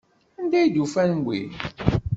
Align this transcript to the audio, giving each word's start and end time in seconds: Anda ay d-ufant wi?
Anda 0.39 0.57
ay 0.59 0.67
d-ufant 0.69 1.17
wi? 1.25 1.39